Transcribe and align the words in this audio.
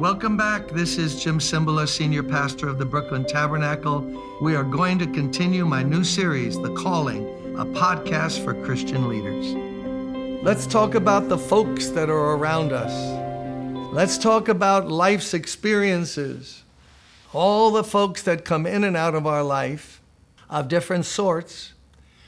Welcome 0.00 0.38
back. 0.38 0.68
This 0.68 0.96
is 0.96 1.22
Jim 1.22 1.38
Cymbala, 1.38 1.86
Senior 1.86 2.22
Pastor 2.22 2.68
of 2.68 2.78
the 2.78 2.86
Brooklyn 2.86 3.22
Tabernacle. 3.22 4.00
We 4.40 4.56
are 4.56 4.64
going 4.64 4.98
to 4.98 5.06
continue 5.06 5.66
my 5.66 5.82
new 5.82 6.04
series, 6.04 6.58
The 6.58 6.72
Calling, 6.72 7.26
a 7.58 7.66
podcast 7.66 8.42
for 8.42 8.54
Christian 8.64 9.10
leaders. 9.10 10.42
Let's 10.42 10.66
talk 10.66 10.94
about 10.94 11.28
the 11.28 11.36
folks 11.36 11.90
that 11.90 12.08
are 12.08 12.34
around 12.34 12.72
us. 12.72 13.92
Let's 13.92 14.16
talk 14.16 14.48
about 14.48 14.88
life's 14.88 15.34
experiences. 15.34 16.62
All 17.34 17.70
the 17.70 17.84
folks 17.84 18.22
that 18.22 18.46
come 18.46 18.64
in 18.64 18.84
and 18.84 18.96
out 18.96 19.14
of 19.14 19.26
our 19.26 19.42
life 19.42 20.00
of 20.48 20.68
different 20.68 21.04
sorts 21.04 21.74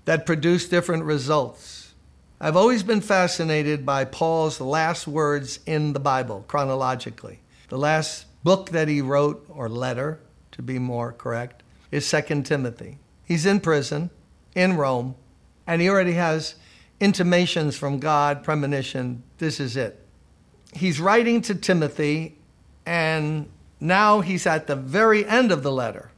that 0.04 0.27
produce 0.27 0.68
different 0.68 1.04
results. 1.04 1.95
I've 2.39 2.57
always 2.57 2.82
been 2.82 3.00
fascinated 3.00 3.86
by 3.86 4.04
Paul's 4.04 4.61
last 4.61 5.09
words 5.09 5.59
in 5.64 5.95
the 5.95 6.00
Bible 6.00 6.45
chronologically. 6.49 7.39
The 7.72 7.79
last 7.79 8.26
book 8.44 8.68
that 8.72 8.86
he 8.86 9.00
wrote, 9.00 9.46
or 9.49 9.67
letter 9.67 10.21
to 10.50 10.61
be 10.61 10.79
more 10.79 11.11
correct, 11.11 11.63
is 11.90 12.07
Second 12.07 12.44
Timothy. 12.44 12.99
He's 13.25 13.46
in 13.46 13.61
prison 13.61 14.11
in 14.54 14.76
Rome, 14.76 15.14
and 15.67 15.80
he 15.80 15.89
already 15.89 16.13
has 16.13 16.57
intimations 17.00 17.75
from 17.75 17.99
God, 17.99 18.44
premonition, 18.44 19.22
this 19.39 19.58
is 19.58 19.75
it. 19.75 20.07
He's 20.75 21.00
writing 21.00 21.40
to 21.40 21.54
Timothy, 21.54 22.36
and 22.85 23.49
now 23.80 24.21
he's 24.21 24.46
at 24.46 24.66
the 24.66 24.77
very 24.77 25.25
end 25.25 25.50
of 25.50 25.63
the 25.63 25.72
letter. 25.72 26.11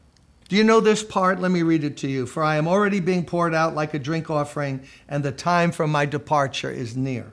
Do 0.49 0.57
you 0.57 0.65
know 0.65 0.81
this 0.81 1.05
part? 1.05 1.39
Let 1.39 1.53
me 1.53 1.63
read 1.63 1.85
it 1.85 1.97
to 1.99 2.09
you. 2.09 2.27
For 2.27 2.43
I 2.43 2.57
am 2.57 2.67
already 2.67 2.99
being 2.99 3.25
poured 3.25 3.55
out 3.55 3.77
like 3.77 3.95
a 3.95 4.01
drink 4.01 4.29
offering, 4.29 4.85
and 5.09 5.23
the 5.23 5.31
time 5.31 5.71
for 5.71 5.87
my 5.87 6.05
departure 6.05 6.73
is 6.73 6.97
near. 6.97 7.33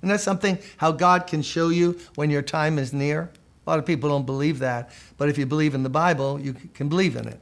Isn't 0.00 0.10
that 0.10 0.20
something 0.20 0.58
how 0.76 0.92
God 0.92 1.26
can 1.26 1.40
show 1.40 1.70
you 1.70 1.98
when 2.16 2.28
your 2.28 2.42
time 2.42 2.78
is 2.78 2.92
near? 2.92 3.30
A 3.66 3.70
lot 3.70 3.78
of 3.78 3.86
people 3.86 4.08
don't 4.08 4.26
believe 4.26 4.58
that, 4.58 4.90
but 5.16 5.28
if 5.28 5.38
you 5.38 5.46
believe 5.46 5.74
in 5.74 5.82
the 5.82 5.90
Bible, 5.90 6.40
you 6.40 6.54
can 6.74 6.88
believe 6.88 7.16
in 7.16 7.28
it. 7.28 7.40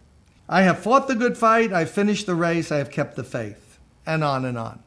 I 0.48 0.62
have 0.62 0.80
fought 0.80 1.08
the 1.08 1.14
good 1.14 1.38
fight, 1.38 1.72
I've 1.72 1.90
finished 1.90 2.26
the 2.26 2.34
race, 2.34 2.70
I 2.70 2.78
have 2.78 2.90
kept 2.90 3.16
the 3.16 3.24
faith, 3.24 3.78
and 4.04 4.22
on 4.22 4.44
and 4.44 4.58
on. 4.58 4.82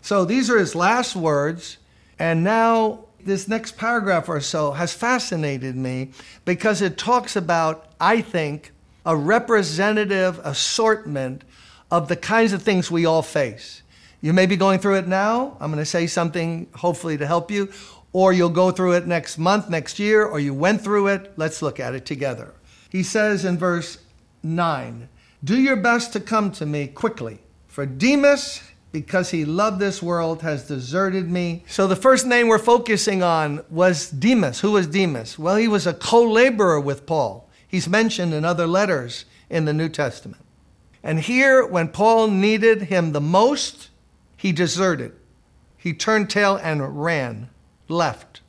So 0.00 0.24
these 0.24 0.48
are 0.48 0.58
his 0.58 0.74
last 0.74 1.16
words, 1.16 1.78
and 2.18 2.42
now 2.42 3.04
this 3.20 3.48
next 3.48 3.76
paragraph 3.76 4.28
or 4.28 4.40
so 4.40 4.72
has 4.72 4.94
fascinated 4.94 5.76
me 5.76 6.12
because 6.44 6.80
it 6.80 6.96
talks 6.96 7.36
about, 7.36 7.92
I 8.00 8.20
think, 8.20 8.72
a 9.04 9.16
representative 9.16 10.40
assortment 10.44 11.42
of 11.90 12.08
the 12.08 12.16
kinds 12.16 12.52
of 12.52 12.62
things 12.62 12.90
we 12.90 13.04
all 13.04 13.22
face. 13.22 13.82
You 14.20 14.32
may 14.32 14.46
be 14.46 14.56
going 14.56 14.80
through 14.80 14.96
it 14.96 15.08
now. 15.08 15.56
I'm 15.60 15.70
going 15.70 15.82
to 15.82 15.86
say 15.86 16.06
something 16.06 16.68
hopefully 16.74 17.16
to 17.18 17.26
help 17.26 17.50
you 17.50 17.70
or 18.12 18.32
you'll 18.32 18.48
go 18.48 18.70
through 18.70 18.92
it 18.92 19.06
next 19.06 19.38
month, 19.38 19.68
next 19.68 19.98
year, 19.98 20.24
or 20.24 20.40
you 20.40 20.54
went 20.54 20.82
through 20.82 21.08
it. 21.08 21.32
Let's 21.36 21.62
look 21.62 21.78
at 21.78 21.94
it 21.94 22.06
together. 22.06 22.54
He 22.90 23.02
says 23.02 23.44
in 23.44 23.58
verse 23.58 23.98
9, 24.42 25.08
Do 25.44 25.60
your 25.60 25.76
best 25.76 26.12
to 26.14 26.20
come 26.20 26.50
to 26.52 26.66
me 26.66 26.86
quickly, 26.86 27.40
for 27.66 27.84
Demas, 27.84 28.62
because 28.92 29.30
he 29.30 29.44
loved 29.44 29.78
this 29.78 30.02
world, 30.02 30.42
has 30.42 30.66
deserted 30.66 31.30
me. 31.30 31.64
So 31.68 31.86
the 31.86 31.96
first 31.96 32.26
name 32.26 32.48
we're 32.48 32.58
focusing 32.58 33.22
on 33.22 33.62
was 33.68 34.10
Demas. 34.10 34.60
Who 34.60 34.72
was 34.72 34.86
Demas? 34.86 35.38
Well, 35.38 35.56
he 35.56 35.68
was 35.68 35.86
a 35.86 35.92
co 35.92 36.22
laborer 36.22 36.80
with 36.80 37.06
Paul. 37.06 37.48
He's 37.66 37.88
mentioned 37.88 38.32
in 38.32 38.46
other 38.46 38.66
letters 38.66 39.26
in 39.50 39.66
the 39.66 39.74
New 39.74 39.90
Testament. 39.90 40.42
And 41.02 41.20
here, 41.20 41.66
when 41.66 41.88
Paul 41.88 42.28
needed 42.28 42.82
him 42.82 43.12
the 43.12 43.20
most, 43.20 43.90
he 44.36 44.52
deserted. 44.52 45.12
He 45.76 45.92
turned 45.92 46.30
tail 46.30 46.56
and 46.56 47.02
ran 47.02 47.50
left. 47.88 48.40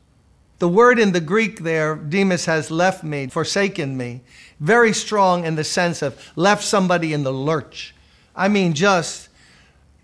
The 0.60 0.68
word 0.68 1.00
in 1.00 1.14
the 1.14 1.22
Greek 1.22 1.62
there, 1.62 1.96
Demas 1.96 2.46
has 2.46 2.70
left 2.70 3.04
me, 3.04 3.28
forsaken 3.28 3.96
me, 3.96 4.22
very 4.60 4.94
strong 4.94 5.46
in 5.46 5.56
the 5.56 5.64
sense 5.64 6.02
of 6.02 6.32
left 6.36 6.64
somebody 6.64 7.14
in 7.14 7.24
the 7.24 7.32
lurch. 7.32 7.96
I 8.36 8.50
mean, 8.50 8.74
just, 8.74 9.30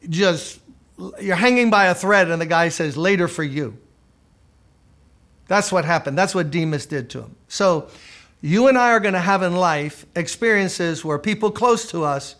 just, 0.10 0.60
you're 1.20 1.36
hanging 1.36 1.70
by 1.70 1.88
a 1.88 1.96
thread 1.96 2.30
and 2.30 2.42
the 2.42 2.46
guy 2.46 2.70
says, 2.70 2.96
later 2.96 3.28
for 3.28 3.44
you. 3.44 3.78
That's 5.48 5.72
what 5.72 5.86
happened. 5.86 6.18
That's 6.18 6.34
what 6.34 6.52
Demas 6.52 6.86
did 6.86 7.10
to 7.12 7.24
him. 7.24 7.36
So, 7.48 7.90
you 8.42 8.68
and 8.68 8.78
I 8.78 8.92
are 8.92 9.00
going 9.00 9.14
to 9.14 9.20
have 9.20 9.42
in 9.42 9.56
life 9.56 10.06
experiences 10.16 11.04
where 11.04 11.18
people 11.18 11.50
close 11.52 11.90
to 11.92 12.04
us 12.04 12.36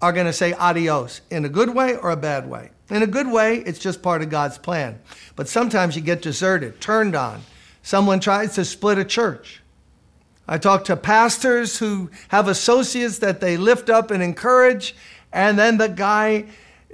are 0.00 0.12
going 0.12 0.26
to 0.26 0.32
say 0.32 0.52
adios 0.52 1.20
in 1.30 1.44
a 1.44 1.48
good 1.48 1.74
way 1.74 1.96
or 1.96 2.10
a 2.10 2.16
bad 2.16 2.48
way. 2.48 2.70
In 2.92 3.02
a 3.02 3.06
good 3.06 3.26
way, 3.26 3.56
it's 3.56 3.78
just 3.78 4.02
part 4.02 4.20
of 4.20 4.28
God's 4.28 4.58
plan. 4.58 5.00
But 5.34 5.48
sometimes 5.48 5.96
you 5.96 6.02
get 6.02 6.20
deserted, 6.20 6.78
turned 6.78 7.16
on. 7.16 7.40
Someone 7.82 8.20
tries 8.20 8.54
to 8.56 8.66
split 8.66 8.98
a 8.98 9.04
church. 9.04 9.62
I 10.46 10.58
talk 10.58 10.84
to 10.84 10.96
pastors 10.96 11.78
who 11.78 12.10
have 12.28 12.48
associates 12.48 13.18
that 13.20 13.40
they 13.40 13.56
lift 13.56 13.88
up 13.88 14.10
and 14.10 14.22
encourage, 14.22 14.94
and 15.32 15.58
then 15.58 15.78
the 15.78 15.88
guy 15.88 16.44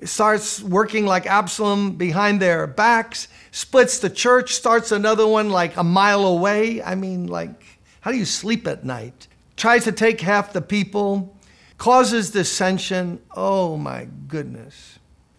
starts 0.04 0.62
working 0.62 1.04
like 1.04 1.26
Absalom 1.26 1.96
behind 1.96 2.40
their 2.40 2.68
backs, 2.68 3.26
splits 3.50 3.98
the 3.98 4.08
church, 4.08 4.54
starts 4.54 4.92
another 4.92 5.26
one 5.26 5.50
like 5.50 5.76
a 5.76 5.82
mile 5.82 6.24
away. 6.24 6.80
I 6.80 6.94
mean, 6.94 7.26
like, 7.26 7.60
how 8.02 8.12
do 8.12 8.18
you 8.18 8.24
sleep 8.24 8.68
at 8.68 8.84
night? 8.84 9.26
Tries 9.56 9.82
to 9.82 9.92
take 9.92 10.20
half 10.20 10.52
the 10.52 10.62
people, 10.62 11.36
causes 11.76 12.30
dissension. 12.30 13.20
Oh 13.34 13.76
my 13.76 14.06
goodness. 14.28 14.97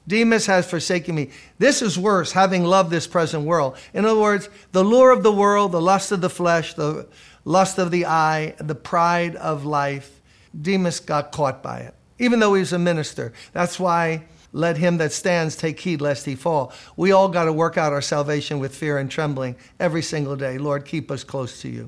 Demas 0.09 0.47
has 0.47 0.68
forsaken 0.68 1.14
me. 1.14 1.30
This 1.59 1.84
is 1.84 1.97
worse, 1.97 2.31
having 2.31 2.64
loved 2.66 2.90
this 2.90 3.06
present 3.06 3.46
world. 3.46 3.78
In 3.94 4.06
other 4.06 4.20
words, 4.20 4.50
the 4.72 4.84
lure 4.84 5.12
of 5.12 5.22
the 5.22 5.31
world, 5.31 5.72
the 5.72 5.81
lust 5.81 6.12
of 6.12 6.20
the 6.20 6.30
flesh, 6.31 6.74
the 6.74 7.08
lust 7.46 7.78
of 7.78 7.92
the 7.92 8.08
eye, 8.08 8.56
the 8.58 8.75
pride 8.75 9.36
of 9.36 9.66
life. 9.66 10.19
Demas 10.59 11.00
got 11.00 11.31
caught 11.31 11.62
by 11.62 11.81
it, 11.81 11.94
even 12.18 12.40
though 12.40 12.56
he 12.56 12.62
was 12.62 12.74
a 12.74 12.80
minister. 12.80 13.31
That's 13.53 13.80
why 13.80 14.24
let 14.52 14.78
him 14.78 14.98
that 14.98 15.12
stands 15.12 15.56
take 15.56 15.80
heed 15.80 16.02
lest 16.02 16.25
he 16.25 16.34
fall. 16.34 16.74
We 16.98 17.12
all 17.12 17.30
got 17.30 17.44
to 17.44 17.53
work 17.53 17.78
out 17.78 17.94
our 17.94 18.02
salvation 18.02 18.58
with 18.58 18.75
fear 18.75 18.98
and 18.98 19.12
trembling 19.12 19.58
every 19.80 20.02
single 20.02 20.36
day. 20.36 20.58
Lord, 20.58 20.86
keep 20.86 21.12
us 21.12 21.24
close 21.24 21.62
to 21.62 21.69
you. 21.69 21.88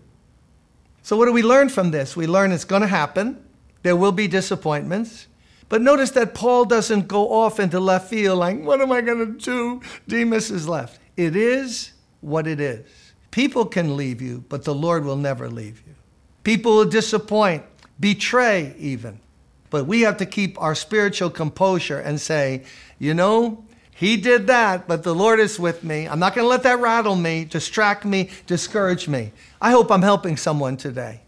So, 1.02 1.18
what 1.18 1.26
do 1.26 1.34
we 1.34 1.42
learn 1.42 1.70
from 1.70 1.90
this? 1.90 2.16
We 2.16 2.28
learn 2.28 2.52
it's 2.52 2.66
going 2.66 2.84
to 2.84 2.88
happen. 2.88 3.44
There 3.82 3.96
will 3.96 4.12
be 4.12 4.28
disappointments. 4.28 5.26
But 5.72 5.82
notice 5.82 6.12
that 6.12 6.34
Paul 6.34 6.66
doesn't 6.66 7.08
go 7.08 7.32
off 7.32 7.58
into 7.58 7.80
left 7.80 8.10
field 8.10 8.38
like, 8.38 8.62
what 8.62 8.82
am 8.82 8.92
I 8.92 9.00
going 9.00 9.26
to 9.26 9.40
do? 9.40 9.82
Demas 10.06 10.52
is 10.52 10.68
left. 10.68 11.00
It 11.16 11.34
is 11.34 11.94
what 12.20 12.46
it 12.46 12.60
is. 12.60 12.86
People 13.32 13.66
can 13.66 13.96
leave 13.96 14.22
you, 14.22 14.44
but 14.50 14.66
the 14.66 14.76
Lord 14.76 15.06
will 15.06 15.16
never 15.16 15.50
leave 15.50 15.82
you. 15.88 15.96
People 16.44 16.76
will 16.76 16.90
disappoint, 16.90 17.64
betray 18.02 18.76
even. 18.80 19.22
But 19.70 19.88
we 19.88 20.02
have 20.02 20.18
to 20.18 20.26
keep 20.26 20.62
our 20.62 20.76
spiritual 20.76 21.30
composure 21.30 22.00
and 22.00 22.20
say, 22.20 22.64
you 23.00 23.14
know, 23.14 23.64
he 23.96 24.18
did 24.18 24.48
that, 24.48 24.90
but 24.90 25.04
the 25.04 25.16
Lord 25.16 25.40
is 25.40 25.58
with 25.58 25.86
me. 25.86 26.06
I'm 26.06 26.20
not 26.20 26.36
going 26.36 26.44
to 26.44 26.50
let 26.50 26.64
that 26.64 26.80
rattle 26.80 27.16
me, 27.16 27.46
distract 27.46 28.04
me, 28.04 28.30
discourage 28.46 29.08
me. 29.08 29.32
I 29.62 29.72
hope 29.72 29.90
I'm 29.90 30.02
helping 30.02 30.36
someone 30.36 30.76
today. 30.76 31.21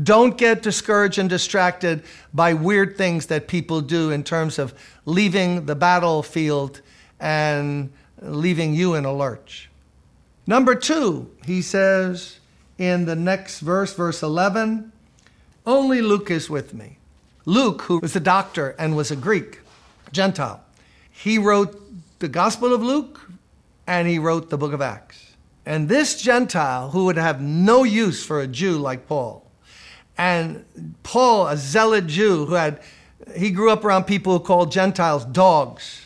Don't 0.00 0.38
get 0.38 0.62
discouraged 0.62 1.18
and 1.18 1.28
distracted 1.28 2.02
by 2.32 2.54
weird 2.54 2.96
things 2.96 3.26
that 3.26 3.48
people 3.48 3.80
do 3.80 4.10
in 4.10 4.22
terms 4.22 4.58
of 4.58 4.72
leaving 5.04 5.66
the 5.66 5.74
battlefield 5.74 6.80
and 7.18 7.92
leaving 8.22 8.74
you 8.74 8.94
in 8.94 9.04
a 9.04 9.12
lurch. 9.12 9.68
Number 10.46 10.74
two, 10.74 11.30
he 11.44 11.60
says 11.60 12.38
in 12.78 13.04
the 13.04 13.16
next 13.16 13.60
verse, 13.60 13.94
verse 13.94 14.22
11, 14.22 14.92
only 15.66 16.02
Luke 16.02 16.30
is 16.30 16.48
with 16.48 16.72
me. 16.72 16.98
Luke, 17.44 17.82
who 17.82 17.98
was 17.98 18.14
a 18.14 18.20
doctor 18.20 18.74
and 18.78 18.96
was 18.96 19.10
a 19.10 19.16
Greek, 19.16 19.60
Gentile, 20.12 20.62
he 21.10 21.38
wrote 21.38 21.80
the 22.20 22.28
Gospel 22.28 22.72
of 22.72 22.82
Luke 22.82 23.30
and 23.86 24.06
he 24.06 24.18
wrote 24.18 24.50
the 24.50 24.58
book 24.58 24.72
of 24.72 24.80
Acts. 24.80 25.34
And 25.66 25.88
this 25.88 26.20
Gentile, 26.20 26.90
who 26.90 27.04
would 27.06 27.16
have 27.16 27.40
no 27.40 27.84
use 27.84 28.24
for 28.24 28.40
a 28.40 28.46
Jew 28.46 28.78
like 28.78 29.06
Paul, 29.06 29.49
and 30.20 30.66
Paul, 31.02 31.48
a 31.48 31.56
zealot 31.56 32.06
Jew 32.06 32.44
who 32.44 32.52
had, 32.52 32.82
he 33.34 33.50
grew 33.50 33.70
up 33.70 33.86
around 33.86 34.04
people 34.04 34.34
who 34.34 34.44
called 34.44 34.70
Gentiles 34.70 35.24
dogs. 35.24 36.02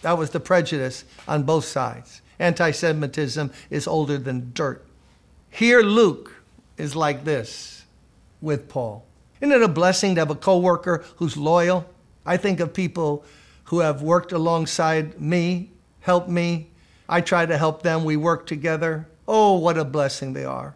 That 0.00 0.16
was 0.16 0.30
the 0.30 0.40
prejudice 0.40 1.04
on 1.28 1.42
both 1.42 1.66
sides. 1.66 2.22
Anti 2.38 2.70
Semitism 2.70 3.52
is 3.68 3.86
older 3.86 4.16
than 4.16 4.52
dirt. 4.54 4.86
Here, 5.50 5.82
Luke 5.82 6.34
is 6.78 6.96
like 6.96 7.24
this 7.24 7.84
with 8.40 8.70
Paul. 8.70 9.04
Isn't 9.42 9.52
it 9.52 9.62
a 9.62 9.68
blessing 9.68 10.14
to 10.14 10.22
have 10.22 10.30
a 10.30 10.34
coworker 10.34 11.04
who's 11.16 11.36
loyal? 11.36 11.84
I 12.24 12.38
think 12.38 12.60
of 12.60 12.72
people 12.72 13.22
who 13.64 13.80
have 13.80 14.00
worked 14.00 14.32
alongside 14.32 15.20
me, 15.20 15.72
helped 16.00 16.30
me. 16.30 16.70
I 17.06 17.20
try 17.20 17.44
to 17.44 17.58
help 17.58 17.82
them. 17.82 18.04
We 18.04 18.16
work 18.16 18.46
together. 18.46 19.08
Oh, 19.26 19.58
what 19.58 19.76
a 19.76 19.84
blessing 19.84 20.32
they 20.32 20.46
are. 20.46 20.74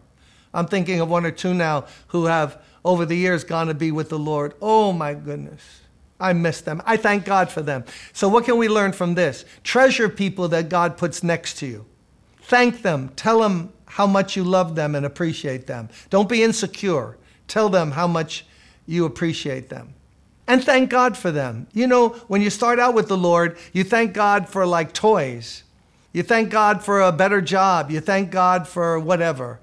I'm 0.53 0.67
thinking 0.67 1.01
of 1.01 1.09
one 1.09 1.25
or 1.25 1.31
two 1.31 1.55
now 1.55 1.85
who 2.09 2.25
have 2.25 2.61
over 2.85 3.05
the 3.05 3.15
years 3.15 3.43
gone 3.43 3.67
to 3.67 3.73
be 3.73 3.91
with 3.91 4.09
the 4.09 4.19
Lord. 4.19 4.53
Oh 4.61 4.91
my 4.91 5.13
goodness. 5.13 5.81
I 6.19 6.33
miss 6.33 6.61
them. 6.61 6.81
I 6.85 6.97
thank 6.97 7.25
God 7.25 7.49
for 7.51 7.61
them. 7.61 7.83
So, 8.13 8.29
what 8.29 8.45
can 8.45 8.57
we 8.57 8.69
learn 8.69 8.93
from 8.93 9.15
this? 9.15 9.43
Treasure 9.63 10.07
people 10.07 10.47
that 10.49 10.69
God 10.69 10.97
puts 10.97 11.21
next 11.21 11.57
to 11.57 11.65
you. 11.65 11.85
Thank 12.43 12.81
them. 12.81 13.09
Tell 13.15 13.41
them 13.41 13.73
how 13.85 14.07
much 14.07 14.35
you 14.35 14.43
love 14.43 14.75
them 14.75 14.95
and 14.95 15.05
appreciate 15.05 15.67
them. 15.67 15.89
Don't 16.09 16.29
be 16.29 16.43
insecure. 16.43 17.17
Tell 17.47 17.69
them 17.69 17.91
how 17.91 18.07
much 18.07 18.45
you 18.85 19.05
appreciate 19.05 19.69
them. 19.69 19.93
And 20.47 20.63
thank 20.63 20.89
God 20.89 21.17
for 21.17 21.31
them. 21.31 21.67
You 21.73 21.87
know, 21.87 22.09
when 22.27 22.41
you 22.41 22.49
start 22.49 22.79
out 22.79 22.93
with 22.93 23.07
the 23.07 23.17
Lord, 23.17 23.57
you 23.71 23.83
thank 23.83 24.13
God 24.13 24.47
for 24.49 24.65
like 24.65 24.93
toys. 24.93 25.63
You 26.11 26.21
thank 26.23 26.49
God 26.49 26.83
for 26.83 27.01
a 27.01 27.11
better 27.11 27.41
job. 27.41 27.89
You 27.89 27.99
thank 27.99 28.29
God 28.29 28.67
for 28.67 28.99
whatever. 28.99 29.59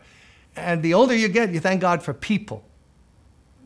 And 0.56 0.82
the 0.82 0.94
older 0.94 1.14
you 1.14 1.28
get, 1.28 1.50
you 1.50 1.60
thank 1.60 1.80
God 1.80 2.02
for 2.02 2.12
people. 2.12 2.64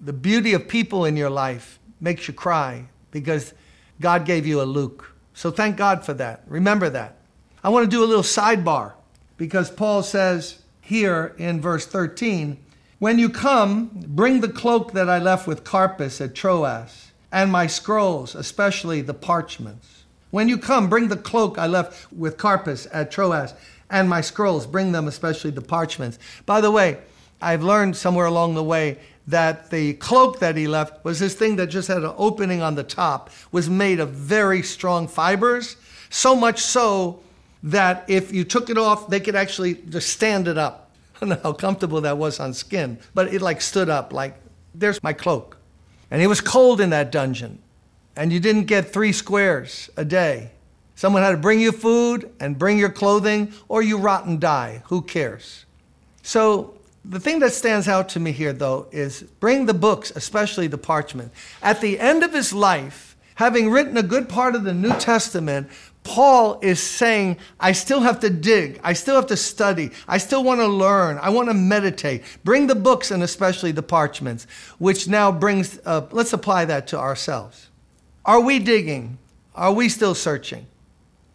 The 0.05 0.13
beauty 0.13 0.53
of 0.53 0.69
people 0.69 1.07
in 1.07 1.17
your 1.17 1.31
life 1.31 1.79
makes 1.99 2.29
you 2.29 2.35
cry 2.35 2.85
because 3.11 3.55
God 4.03 4.27
gave 4.27 4.47
you 4.47 4.61
a 4.61 4.65
Luke. 4.65 5.15
So 5.33 5.51
thank 5.51 5.79
God 5.79 6.05
for 6.05 6.13
that. 6.13 6.43
Remember 6.47 6.91
that. 6.91 7.17
I 7.63 7.71
want 7.71 7.91
to 7.91 7.91
do 7.91 8.05
a 8.05 8.07
little 8.07 8.23
sidebar 8.23 8.93
because 9.39 9.71
Paul 9.71 10.03
says 10.03 10.63
here 10.83 11.35
in 11.39 11.59
verse 11.59 11.87
13, 11.87 12.59
When 12.99 13.19
you 13.19 13.31
come, 13.31 13.91
bring 13.95 14.43
the 14.43 14.49
cloak 14.51 14.93
that 14.93 15.09
I 15.09 15.19
left 15.19 15.47
with 15.47 15.65
Carpus 15.65 16.21
at 16.21 16.35
Troas, 16.35 17.13
and 17.33 17.51
my 17.51 17.67
scrolls, 17.67 18.35
especially 18.35 19.01
the 19.01 19.15
parchments. 19.15 20.05
When 20.31 20.51
you 20.51 20.59
come, 20.59 20.91
bring 20.91 21.09
the 21.09 21.17
cloak 21.17 21.59
I 21.59 21.67
left 21.67 22.13
with 22.13 22.37
Carpus 22.37 22.87
at 22.93 23.11
Troas, 23.11 23.55
and 23.89 24.11
my 24.11 24.21
scrolls, 24.21 24.67
bring 24.67 24.93
them, 24.93 25.09
especially 25.09 25.51
the 25.51 25.63
parchments. 25.63 26.19
By 26.45 26.61
the 26.61 26.71
way, 26.71 26.99
I've 27.41 27.63
learned 27.63 27.97
somewhere 27.97 28.27
along 28.27 28.55
the 28.55 28.65
way 28.65 28.99
that 29.27 29.71
the 29.71 29.95
cloak 29.95 30.41
that 30.41 30.57
he 30.57 30.67
left 30.69 31.05
was 31.05 31.19
this 31.19 31.35
thing 31.35 31.57
that 31.57 31.69
just 31.69 31.89
had 31.89 31.99
an 31.99 32.13
opening 32.17 32.63
on 32.63 32.75
the 32.75 32.83
top, 32.83 33.31
was 33.53 33.71
made 33.71 34.01
of 34.01 34.11
very 34.11 34.63
strong 34.63 35.09
fibers, 35.09 35.77
so 36.11 36.37
much 36.37 36.61
so 36.61 37.21
that 37.63 38.05
if 38.09 38.33
you 38.33 38.45
took 38.45 38.69
it 38.69 38.77
off, 38.77 39.09
they 39.09 39.21
could 39.21 39.35
actually 39.35 39.75
just 39.75 40.11
stand 40.11 40.47
it 40.47 40.59
up. 40.59 40.91
I 41.17 41.21
don't 41.21 41.29
know 41.31 41.41
how 41.43 41.53
comfortable 41.53 42.03
that 42.03 42.19
was 42.19 42.39
on 42.39 42.53
skin, 42.53 42.99
but 43.15 43.33
it 43.33 43.41
like 43.41 43.61
stood 43.61 43.89
up, 43.89 44.13
like, 44.13 44.37
there's 44.75 45.03
my 45.03 45.13
cloak. 45.13 45.57
And 46.11 46.21
it 46.21 46.27
was 46.27 46.41
cold 46.41 46.81
in 46.81 46.91
that 46.91 47.11
dungeon, 47.11 47.61
and 48.17 48.33
you 48.33 48.41
didn't 48.41 48.65
get 48.65 48.93
three 48.93 49.13
squares 49.13 49.89
a 49.97 50.05
day. 50.05 50.51
Someone 50.95 51.23
had 51.23 51.33
to 51.33 51.37
bring 51.37 51.61
you 51.61 51.73
food 51.73 52.31
and 52.39 52.59
bring 52.59 52.79
your 52.79 52.91
clothing, 52.91 53.53
or 53.69 53.83
you 53.83 53.99
rot 53.99 54.27
and 54.27 54.39
die. 54.39 54.83
Who 54.87 55.03
cares? 55.03 55.65
So, 56.23 56.74
the 57.05 57.21
thing 57.21 57.39
that 57.41 57.53
stands 57.53 57.87
out 57.87 58.09
to 58.11 58.21
me 58.21 58.33
here, 58.33 58.53
though, 58.53 58.87
is 58.91 59.23
bring 59.41 59.67
the 59.67 59.75
books, 59.75 60.13
especially 60.17 60.67
the 60.67 60.79
parchment. 60.79 61.33
At 61.63 61.81
the 61.81 61.99
end 61.99 62.23
of 62.23 62.33
his 62.33 62.53
life, 62.53 63.17
having 63.35 63.71
written 63.71 63.97
a 63.97 64.03
good 64.03 64.29
part 64.29 64.55
of 64.55 64.65
the 64.65 64.73
New 64.73 64.95
Testament, 64.99 65.69
Paul 66.03 66.59
is 66.63 66.81
saying, 66.83 67.39
I 67.59 67.73
still 67.73 68.01
have 68.01 68.21
to 68.21 68.31
dig. 68.31 68.79
I 68.85 68.93
still 68.93 69.17
have 69.17 69.27
to 69.29 69.37
study. 69.37 69.91
I 70.07 70.19
still 70.19 70.45
want 70.45 70.61
to 70.61 70.67
learn. 70.67 71.19
I 71.19 71.31
want 71.31 71.49
to 71.49 71.55
meditate. 71.55 72.23
Bring 72.45 72.67
the 72.67 72.75
books 72.75 73.11
and 73.11 73.23
especially 73.23 73.73
the 73.73 73.83
parchments, 73.83 74.47
which 74.79 75.09
now 75.09 75.33
brings, 75.33 75.79
uh, 75.85 76.07
let's 76.11 76.33
apply 76.33 76.67
that 76.67 76.87
to 76.89 76.99
ourselves. 76.99 77.71
Are 78.25 78.41
we 78.41 78.59
digging? 78.59 79.19
Are 79.55 79.73
we 79.73 79.89
still 79.89 80.15
searching? 80.15 80.67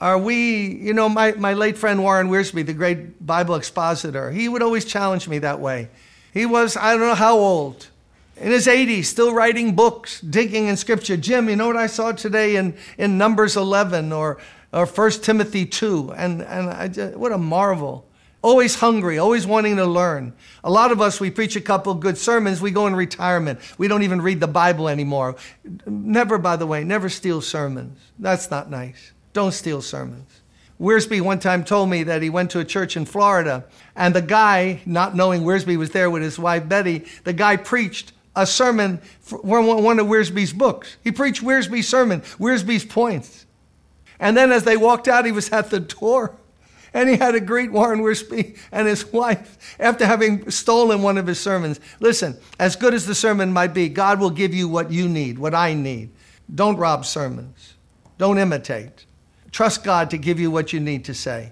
Are 0.01 0.17
we, 0.17 0.67
you 0.67 0.93
know, 0.93 1.09
my, 1.09 1.33
my 1.33 1.53
late 1.53 1.77
friend 1.77 2.01
Warren 2.01 2.29
Wiersbe, 2.29 2.65
the 2.65 2.73
great 2.73 3.25
Bible 3.25 3.55
expositor, 3.55 4.31
he 4.31 4.47
would 4.47 4.61
always 4.61 4.85
challenge 4.85 5.27
me 5.27 5.39
that 5.39 5.59
way. 5.59 5.89
He 6.33 6.45
was, 6.45 6.77
I 6.77 6.91
don't 6.91 7.01
know 7.01 7.15
how 7.15 7.37
old, 7.37 7.87
in 8.37 8.51
his 8.51 8.67
80s, 8.67 9.05
still 9.05 9.33
writing 9.33 9.75
books, 9.75 10.21
digging 10.21 10.67
in 10.67 10.77
scripture. 10.77 11.17
Jim, 11.17 11.49
you 11.49 11.57
know 11.57 11.67
what 11.67 11.75
I 11.75 11.87
saw 11.87 12.13
today 12.13 12.55
in, 12.55 12.77
in 12.97 13.17
Numbers 13.17 13.57
11 13.57 14.13
or 14.13 14.39
or 14.71 14.85
1 14.85 15.11
Timothy 15.11 15.65
2. 15.65 16.13
And, 16.15 16.41
and 16.41 16.69
I 16.69 16.87
just, 16.87 17.15
what 17.15 17.31
a 17.31 17.37
marvel. 17.37 18.05
Always 18.41 18.75
hungry, 18.75 19.17
always 19.17 19.45
wanting 19.45 19.75
to 19.77 19.85
learn. 19.85 20.33
A 20.63 20.71
lot 20.71 20.91
of 20.91 21.01
us, 21.01 21.19
we 21.19 21.29
preach 21.29 21.57
a 21.57 21.61
couple 21.61 21.93
good 21.93 22.17
sermons, 22.17 22.61
we 22.61 22.71
go 22.71 22.87
in 22.87 22.95
retirement. 22.95 23.59
We 23.77 23.89
don't 23.89 24.03
even 24.03 24.21
read 24.21 24.39
the 24.39 24.47
Bible 24.47 24.87
anymore. 24.87 25.35
Never, 25.85 26.37
by 26.37 26.55
the 26.55 26.65
way, 26.65 26.85
never 26.85 27.09
steal 27.09 27.41
sermons. 27.41 27.99
That's 28.17 28.49
not 28.49 28.69
nice. 28.69 29.11
Don't 29.33 29.53
steal 29.53 29.81
sermons. 29.81 30.41
Wiersbe 30.79 31.19
one 31.21 31.39
time 31.39 31.63
told 31.63 31.89
me 31.89 32.03
that 32.03 32.21
he 32.21 32.29
went 32.29 32.51
to 32.51 32.59
a 32.59 32.65
church 32.65 32.95
in 32.95 33.05
Florida, 33.05 33.65
and 33.95 34.15
the 34.15 34.21
guy, 34.21 34.81
not 34.85 35.15
knowing 35.15 35.43
Wiersbe 35.43 35.77
was 35.77 35.91
there 35.91 36.09
with 36.09 36.21
his 36.21 36.39
wife 36.39 36.69
Betty, 36.69 37.05
the 37.25 37.33
guy 37.33 37.57
preached 37.57 38.13
a 38.35 38.47
sermon 38.47 39.01
from 39.19 39.83
one 39.83 39.99
of 39.99 40.07
Wiersbe's 40.07 40.53
books. 40.53 40.95
He 41.03 41.11
preached 41.11 41.43
Wiersbe's 41.43 41.87
sermon, 41.87 42.21
Wiersbe's 42.39 42.85
points. 42.85 43.45
And 44.19 44.37
then 44.37 44.51
as 44.51 44.63
they 44.63 44.77
walked 44.77 45.07
out, 45.07 45.25
he 45.25 45.31
was 45.31 45.49
at 45.49 45.69
the 45.69 45.81
door. 45.81 46.35
And 46.93 47.07
he 47.07 47.17
had 47.17 47.31
to 47.31 47.39
greet 47.39 47.71
Warren 47.71 48.01
Wiersbe 48.01 48.57
and 48.71 48.87
his 48.87 49.05
wife 49.13 49.77
after 49.79 50.05
having 50.05 50.49
stolen 50.49 51.03
one 51.03 51.17
of 51.17 51.27
his 51.27 51.39
sermons. 51.39 51.79
Listen, 51.99 52.37
as 52.57 52.75
good 52.75 52.93
as 52.93 53.05
the 53.05 53.13
sermon 53.13 53.53
might 53.53 53.73
be, 53.73 53.89
God 53.89 54.19
will 54.19 54.31
give 54.31 54.55
you 54.55 54.67
what 54.67 54.91
you 54.91 55.07
need, 55.07 55.37
what 55.37 55.53
I 55.53 55.73
need. 55.73 56.09
Don't 56.53 56.77
rob 56.77 57.05
sermons. 57.05 57.75
Don't 58.17 58.39
imitate. 58.39 59.05
Trust 59.51 59.83
God 59.83 60.09
to 60.11 60.17
give 60.17 60.39
you 60.39 60.51
what 60.51 60.73
you 60.73 60.79
need 60.79 61.05
to 61.05 61.13
say. 61.13 61.51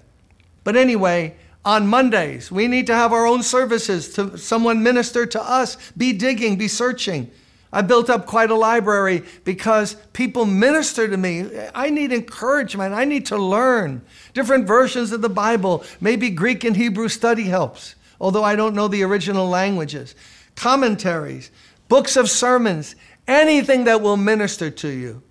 But 0.64 0.76
anyway, 0.76 1.36
on 1.64 1.86
Mondays, 1.86 2.50
we 2.50 2.68
need 2.68 2.86
to 2.86 2.94
have 2.94 3.12
our 3.12 3.26
own 3.26 3.42
services 3.42 4.12
to 4.14 4.38
someone 4.38 4.82
minister 4.82 5.26
to 5.26 5.42
us. 5.42 5.76
Be 5.96 6.12
digging, 6.12 6.56
be 6.56 6.68
searching. 6.68 7.30
I 7.72 7.82
built 7.82 8.08
up 8.08 8.26
quite 8.26 8.50
a 8.50 8.54
library 8.54 9.24
because 9.44 9.94
people 10.14 10.46
minister 10.46 11.06
to 11.06 11.16
me. 11.16 11.46
I 11.74 11.90
need 11.90 12.12
encouragement. 12.12 12.94
I 12.94 13.04
need 13.04 13.26
to 13.26 13.36
learn 13.36 14.00
different 14.32 14.66
versions 14.66 15.12
of 15.12 15.20
the 15.20 15.28
Bible. 15.28 15.84
Maybe 16.00 16.30
Greek 16.30 16.64
and 16.64 16.76
Hebrew 16.76 17.08
study 17.08 17.44
helps, 17.44 17.94
although 18.20 18.44
I 18.44 18.56
don't 18.56 18.74
know 18.74 18.88
the 18.88 19.02
original 19.02 19.48
languages. 19.48 20.14
Commentaries, 20.56 21.50
books 21.88 22.16
of 22.16 22.30
sermons, 22.30 22.96
anything 23.26 23.84
that 23.84 24.00
will 24.00 24.16
minister 24.16 24.70
to 24.70 24.88
you. 24.88 25.22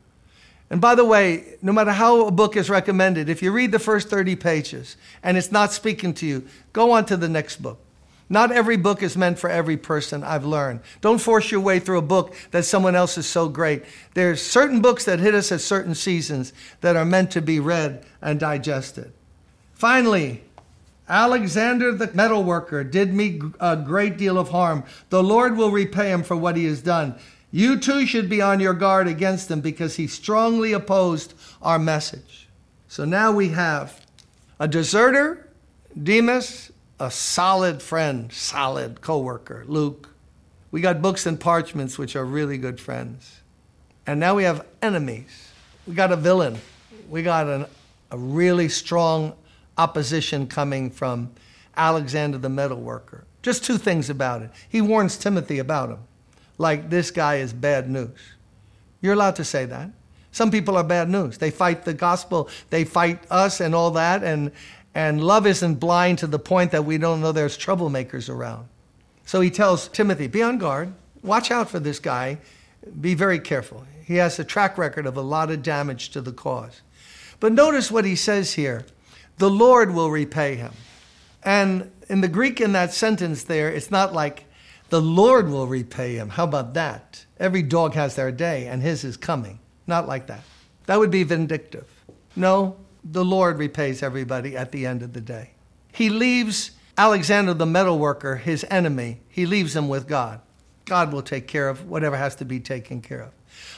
And 0.69 0.81
by 0.81 0.95
the 0.95 1.05
way, 1.05 1.55
no 1.61 1.71
matter 1.71 1.91
how 1.91 2.25
a 2.25 2.31
book 2.31 2.57
is 2.57 2.69
recommended, 2.69 3.29
if 3.29 3.41
you 3.41 3.51
read 3.51 3.71
the 3.71 3.79
first 3.79 4.09
30 4.09 4.35
pages 4.35 4.97
and 5.23 5.37
it's 5.37 5.51
not 5.51 5.71
speaking 5.71 6.13
to 6.15 6.25
you, 6.25 6.45
go 6.73 6.91
on 6.91 7.05
to 7.05 7.15
the 7.15 7.29
next 7.29 7.61
book. 7.61 7.79
Not 8.29 8.51
every 8.51 8.75
book 8.75 9.01
is 9.01 9.15
meant 9.15 9.39
for 9.39 9.49
every 9.49 9.77
person, 9.77 10.23
I've 10.23 10.43
learned. 10.45 10.81
Don't 10.99 11.19
force 11.19 11.49
your 11.49 11.61
way 11.61 11.79
through 11.79 11.99
a 11.99 12.01
book 12.01 12.35
that 12.51 12.65
someone 12.65 12.95
else 12.95 13.17
is 13.17 13.25
so 13.25 13.47
great. 13.47 13.85
There's 14.15 14.41
certain 14.41 14.81
books 14.81 15.05
that 15.05 15.19
hit 15.19 15.33
us 15.33 15.51
at 15.53 15.61
certain 15.61 15.95
seasons 15.95 16.51
that 16.81 16.97
are 16.97 17.05
meant 17.05 17.31
to 17.31 17.41
be 17.41 17.61
read 17.61 18.05
and 18.21 18.37
digested. 18.37 19.13
Finally, 19.73 20.43
Alexander 21.07 21.93
the 21.93 22.09
metalworker 22.09 22.89
did 22.89 23.13
me 23.13 23.39
a 23.61 23.77
great 23.77 24.17
deal 24.17 24.37
of 24.37 24.49
harm. 24.49 24.83
The 25.09 25.23
Lord 25.23 25.55
will 25.55 25.71
repay 25.71 26.11
him 26.11 26.23
for 26.23 26.35
what 26.35 26.57
he 26.57 26.65
has 26.65 26.81
done. 26.81 27.15
You 27.51 27.79
too 27.79 28.05
should 28.05 28.29
be 28.29 28.41
on 28.41 28.59
your 28.59 28.73
guard 28.73 29.07
against 29.07 29.49
him 29.49 29.61
because 29.61 29.95
he 29.95 30.07
strongly 30.07 30.73
opposed 30.73 31.33
our 31.61 31.79
message. 31.79 32.49
So 32.87 33.05
now 33.05 33.31
we 33.31 33.49
have 33.49 34.05
a 34.59 34.67
deserter, 34.67 35.49
Demas, 36.01 36.71
a 36.99 37.11
solid 37.11 37.81
friend, 37.81 38.31
solid 38.31 39.01
coworker, 39.01 39.63
Luke. 39.67 40.09
We 40.71 40.81
got 40.81 41.01
books 41.01 41.25
and 41.25 41.39
parchments, 41.39 41.97
which 41.97 42.15
are 42.15 42.25
really 42.25 42.57
good 42.57 42.79
friends. 42.79 43.41
And 44.05 44.19
now 44.19 44.35
we 44.35 44.43
have 44.43 44.65
enemies. 44.81 45.51
We 45.85 45.93
got 45.93 46.11
a 46.11 46.15
villain. 46.15 46.59
We 47.09 47.23
got 47.23 47.47
an, 47.47 47.65
a 48.11 48.17
really 48.17 48.69
strong 48.69 49.33
opposition 49.77 50.47
coming 50.47 50.89
from 50.89 51.31
Alexander 51.75 52.37
the 52.37 52.49
metalworker. 52.49 53.23
Just 53.41 53.63
two 53.63 53.77
things 53.77 54.09
about 54.09 54.41
it. 54.41 54.49
He 54.67 54.81
warns 54.81 55.17
Timothy 55.17 55.59
about 55.59 55.89
him, 55.89 55.99
like 56.57 56.89
this 56.89 57.11
guy 57.11 57.35
is 57.35 57.53
bad 57.53 57.89
news. 57.89 58.17
You're 59.01 59.13
allowed 59.13 59.35
to 59.37 59.43
say 59.43 59.65
that. 59.65 59.91
Some 60.31 60.51
people 60.51 60.77
are 60.77 60.83
bad 60.83 61.09
news. 61.09 61.37
They 61.37 61.51
fight 61.51 61.85
the 61.85 61.93
gospel, 61.93 62.49
they 62.69 62.83
fight 62.83 63.19
us 63.31 63.59
and 63.59 63.73
all 63.73 63.91
that, 63.91 64.23
and, 64.23 64.51
and 64.93 65.23
love 65.23 65.47
isn't 65.47 65.75
blind 65.75 66.19
to 66.19 66.27
the 66.27 66.39
point 66.39 66.71
that 66.71 66.85
we 66.85 66.97
don't 66.97 67.21
know 67.21 67.31
there's 67.31 67.57
troublemakers 67.57 68.29
around. 68.29 68.67
So 69.25 69.41
he 69.41 69.49
tells 69.49 69.87
Timothy, 69.87 70.27
be 70.27 70.41
on 70.41 70.57
guard, 70.57 70.93
watch 71.23 71.51
out 71.51 71.69
for 71.69 71.79
this 71.79 71.99
guy, 71.99 72.37
be 73.01 73.13
very 73.13 73.39
careful. 73.39 73.85
He 74.05 74.15
has 74.15 74.39
a 74.39 74.43
track 74.43 74.77
record 74.77 75.05
of 75.05 75.17
a 75.17 75.21
lot 75.21 75.51
of 75.51 75.63
damage 75.63 76.09
to 76.11 76.21
the 76.21 76.31
cause. 76.31 76.81
But 77.39 77.51
notice 77.51 77.91
what 77.91 78.05
he 78.05 78.15
says 78.15 78.53
here 78.53 78.85
the 79.37 79.49
Lord 79.49 79.93
will 79.93 80.09
repay 80.09 80.55
him. 80.55 80.71
And 81.43 81.91
in 82.09 82.21
the 82.21 82.27
Greek, 82.27 82.59
in 82.59 82.71
that 82.71 82.93
sentence 82.93 83.43
there, 83.43 83.69
it's 83.69 83.91
not 83.91 84.13
like 84.13 84.45
the 84.89 85.01
Lord 85.01 85.49
will 85.49 85.67
repay 85.67 86.15
him. 86.15 86.29
How 86.29 86.43
about 86.43 86.73
that? 86.75 87.25
Every 87.39 87.61
dog 87.61 87.93
has 87.93 88.15
their 88.15 88.31
day, 88.31 88.67
and 88.67 88.81
his 88.81 89.03
is 89.03 89.17
coming. 89.17 89.59
Not 89.85 90.07
like 90.07 90.27
that. 90.27 90.43
That 90.85 90.99
would 90.99 91.11
be 91.11 91.23
vindictive. 91.23 91.87
No, 92.35 92.77
the 93.03 93.25
Lord 93.25 93.57
repays 93.57 94.01
everybody 94.03 94.55
at 94.55 94.71
the 94.71 94.85
end 94.85 95.01
of 95.01 95.13
the 95.13 95.21
day. 95.21 95.51
He 95.91 96.09
leaves 96.09 96.71
Alexander 96.97 97.53
the 97.53 97.65
metalworker, 97.65 98.39
his 98.39 98.65
enemy, 98.71 99.21
he 99.29 99.45
leaves 99.45 99.75
him 99.75 99.87
with 99.87 100.07
God. 100.07 100.41
God 100.85 101.13
will 101.13 101.21
take 101.21 101.47
care 101.47 101.69
of 101.69 101.87
whatever 101.87 102.17
has 102.17 102.35
to 102.35 102.45
be 102.45 102.59
taken 102.59 103.01
care 103.01 103.21
of. 103.21 103.31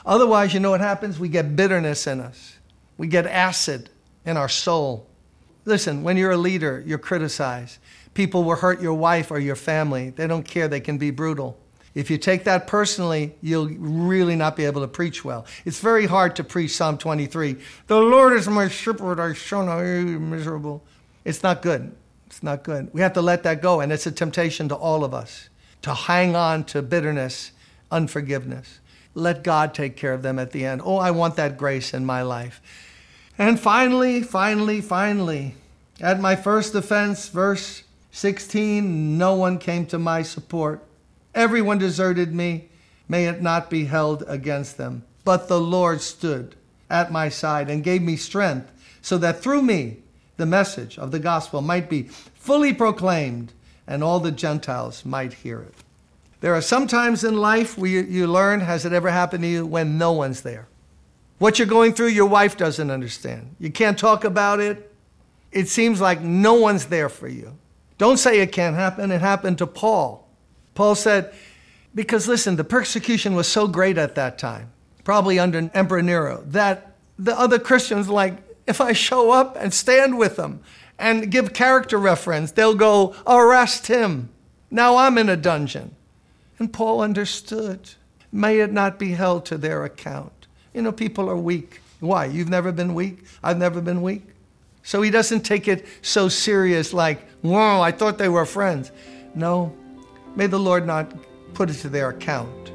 Otherwise, 0.06 0.54
you 0.54 0.60
know 0.60 0.72
what 0.72 0.80
happens? 0.80 1.20
We 1.20 1.28
get 1.28 1.56
bitterness 1.56 2.08
in 2.08 2.22
us, 2.22 2.58
we 2.98 3.08
get 3.08 3.26
acid 3.26 3.90
in 4.26 4.38
our 4.38 4.50
soul. 4.50 5.08
Listen, 5.66 6.04
when 6.04 6.18
you're 6.18 6.32
a 6.32 6.38
leader, 6.38 6.82
you're 6.86 6.98
criticized. 6.98 7.78
People 8.14 8.44
will 8.44 8.56
hurt 8.56 8.82
your 8.82 8.94
wife 8.94 9.32
or 9.32 9.40
your 9.40 9.56
family. 9.56 10.10
They 10.10 10.28
don't 10.28 10.44
care, 10.44 10.68
they 10.68 10.80
can 10.80 10.98
be 10.98 11.12
brutal. 11.12 11.58
If 11.96 12.12
you 12.12 12.18
take 12.18 12.44
that 12.44 12.68
personally, 12.68 13.36
you'll 13.42 13.68
really 13.68 14.36
not 14.36 14.56
be 14.56 14.66
able 14.66 14.82
to 14.82 14.88
preach 14.88 15.26
well. 15.26 15.46
It's 15.66 15.80
very 15.80 16.06
hard 16.06 16.36
to 16.36 16.44
preach 16.44 16.76
Psalm 16.76 16.98
23. 16.98 17.56
The 17.88 18.00
Lord 18.00 18.34
is 18.34 18.48
my 18.48 18.68
shepherd, 18.68 19.20
I 19.20 19.34
shall 19.34 19.66
not 19.66 19.82
be 19.82 20.18
miserable. 20.18 20.84
It's 21.26 21.44
not 21.44 21.62
good. 21.62 21.96
It's 22.28 22.44
not 22.44 22.64
good. 22.64 22.90
We 22.94 23.02
have 23.02 23.14
to 23.14 23.22
let 23.22 23.44
that 23.44 23.62
go, 23.62 23.82
and 23.82 23.92
it's 23.92 24.06
a 24.06 24.12
temptation 24.12 24.70
to 24.70 24.76
all 24.76 25.04
of 25.04 25.14
us 25.14 25.50
to 25.82 25.94
hang 25.94 26.36
on 26.36 26.64
to 26.66 26.82
bitterness, 26.82 27.52
unforgiveness. 27.92 28.80
Let 29.16 29.44
God 29.44 29.74
take 29.74 29.96
care 29.96 30.14
of 30.14 30.22
them 30.22 30.38
at 30.38 30.52
the 30.52 30.66
end. 30.66 30.82
Oh, 30.84 30.98
I 30.98 31.12
want 31.12 31.36
that 31.38 31.58
grace 31.58 31.94
in 31.94 32.06
my 32.06 32.22
life. 32.22 32.62
And 33.38 33.60
finally, 33.60 34.22
finally, 34.22 34.82
finally, 34.82 35.56
at 36.00 36.20
my 36.20 36.36
first 36.36 36.76
offense, 36.76 37.30
verse 37.30 37.84
16, 38.12 39.18
no 39.18 39.36
one 39.36 39.58
came 39.58 39.86
to 39.88 40.00
my 40.00 40.22
support. 40.22 40.84
Everyone 41.36 41.78
deserted 41.78 42.34
me. 42.34 42.70
May 43.08 43.26
it 43.26 43.42
not 43.42 43.70
be 43.70 43.86
held 43.86 44.24
against 44.28 44.78
them. 44.78 45.04
But 45.24 45.48
the 45.48 45.60
Lord 45.60 46.02
stood 46.02 46.56
at 46.90 47.12
my 47.12 47.30
side 47.30 47.70
and 47.70 47.84
gave 47.84 48.02
me 48.02 48.16
strength 48.16 48.72
so 49.02 49.18
that 49.20 49.42
through 49.42 49.62
me 49.62 49.98
the 50.38 50.46
message 50.46 50.98
of 50.98 51.12
the 51.12 51.20
gospel 51.20 51.62
might 51.62 51.90
be 51.90 52.04
fully 52.04 52.74
proclaimed 52.74 53.54
and 53.88 54.04
all 54.04 54.20
the 54.20 54.32
Gentiles 54.32 55.06
might 55.06 55.34
hear 55.34 55.62
it. 55.62 55.74
There 56.42 56.56
are 56.56 56.62
some 56.62 56.88
times 56.88 57.24
in 57.24 57.38
life 57.38 57.78
where 57.78 57.90
you, 57.90 58.02
you 58.02 58.28
learn, 58.28 58.62
has 58.62 58.86
it 58.86 58.94
ever 58.94 59.10
happened 59.10 59.44
to 59.44 59.50
you, 59.50 59.66
when 59.66 59.98
no 59.98 60.14
one's 60.14 60.42
there? 60.42 60.68
What 61.38 61.60
you're 61.60 61.68
going 61.68 61.94
through, 61.94 62.08
your 62.08 62.28
wife 62.28 62.56
doesn't 62.56 62.92
understand. 62.92 63.56
You 63.60 63.72
can't 63.72 63.98
talk 63.98 64.24
about 64.24 64.60
it. 64.60 64.94
It 65.52 65.68
seems 65.68 66.00
like 66.00 66.22
no 66.22 66.54
one's 66.54 66.86
there 66.86 67.10
for 67.10 67.28
you. 67.28 67.58
Don't 68.00 68.18
say 68.18 68.40
it 68.40 68.52
can't 68.52 68.76
happen. 68.76 69.12
It 69.12 69.22
happened 69.22 69.60
to 69.60 69.68
Paul. 69.68 70.28
Paul 70.74 70.96
said, 70.96 71.32
because 71.94 72.28
listen, 72.28 72.56
the 72.56 72.64
persecution 72.64 73.36
was 73.36 73.48
so 73.48 73.68
great 73.68 73.98
at 73.98 74.16
that 74.16 74.40
time, 74.40 74.72
probably 75.04 75.38
under 75.38 75.70
Emperor 75.74 76.02
Nero, 76.02 76.42
that 76.48 76.96
the 77.20 77.38
other 77.38 77.60
Christians, 77.60 78.10
like, 78.10 78.38
if 78.66 78.80
I 78.80 78.94
show 78.94 79.32
up 79.32 79.58
and 79.60 79.74
stand 79.74 80.18
with 80.18 80.38
them 80.38 80.62
and 80.98 81.30
give 81.30 81.54
character 81.54 81.98
reference, 81.98 82.52
they'll 82.52 82.76
go, 82.76 83.16
arrest 83.28 83.88
him. 83.88 84.30
Now 84.72 84.98
I'm 84.98 85.18
in 85.18 85.28
a 85.28 85.36
dungeon. 85.36 85.96
And 86.58 86.72
Paul 86.72 87.02
understood. 87.02 87.92
May 88.32 88.60
it 88.60 88.72
not 88.72 88.98
be 88.98 89.12
held 89.12 89.46
to 89.48 89.58
their 89.58 89.84
account. 89.84 90.48
You 90.74 90.84
know, 90.84 90.92
people 90.92 91.30
are 91.30 91.38
weak. 91.38 91.82
Why? 92.00 92.26
You've 92.26 92.50
never 92.50 92.72
been 92.72 92.94
weak? 92.94 93.26
I've 93.44 93.58
never 93.58 93.82
been 93.82 94.02
weak. 94.02 94.24
So 94.84 95.02
he 95.02 95.10
doesn't 95.10 95.42
take 95.42 95.68
it 95.68 95.86
so 96.02 96.30
serious 96.30 96.94
like, 96.94 97.26
whoa, 97.42 97.82
I 97.82 97.92
thought 97.92 98.18
they 98.18 98.30
were 98.30 98.46
friends. 98.46 98.92
No, 99.36 99.76
May 100.36 100.48
the 100.48 100.60
Lord 100.60 100.86
not 100.86 101.12
put 101.54 101.70
it 101.70 101.74
to 101.76 101.90
their 101.90 102.10
account. 102.10 102.72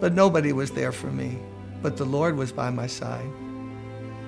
But 0.00 0.14
nobody 0.14 0.52
was 0.52 0.70
there 0.70 0.92
for 0.92 1.08
me, 1.08 1.38
but 1.82 1.96
the 1.96 2.04
Lord 2.04 2.36
was 2.36 2.52
by 2.52 2.70
my 2.70 2.86
side. 2.86 3.28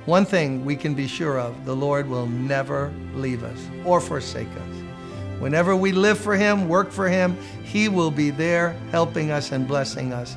One 0.06 0.24
thing 0.24 0.64
we 0.64 0.76
can 0.76 0.94
be 0.94 1.06
sure 1.06 1.40
of 1.40 1.64
the 1.64 1.74
Lord 1.74 2.08
will 2.08 2.26
never 2.26 2.92
leave 3.14 3.42
us 3.42 3.58
or 3.84 4.00
forsake 4.00 4.48
us. 4.48 4.76
Whenever 5.40 5.74
we 5.74 5.92
live 5.92 6.18
for 6.18 6.36
Him, 6.36 6.68
work 6.68 6.90
for 6.90 7.08
Him, 7.08 7.36
He 7.62 7.88
will 7.88 8.10
be 8.10 8.30
there 8.30 8.76
helping 8.90 9.30
us 9.30 9.50
and 9.50 9.66
blessing 9.66 10.12
us 10.12 10.36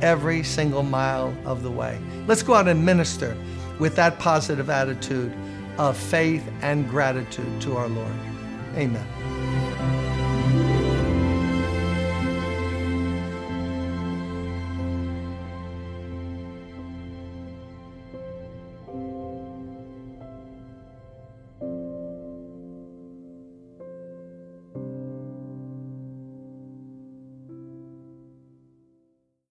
every 0.00 0.42
single 0.42 0.82
mile 0.82 1.36
of 1.44 1.62
the 1.62 1.70
way. 1.70 2.00
Let's 2.26 2.42
go 2.42 2.54
out 2.54 2.68
and 2.68 2.84
minister 2.84 3.36
with 3.78 3.96
that 3.96 4.18
positive 4.18 4.70
attitude 4.70 5.32
of 5.78 5.96
faith 5.96 6.48
and 6.62 6.88
gratitude 6.88 7.60
to 7.62 7.76
our 7.76 7.88
Lord. 7.88 8.14
Amen. 8.76 9.41